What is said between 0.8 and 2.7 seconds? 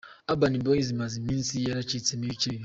imaze iminsi yaracitsemo ibice bibiri.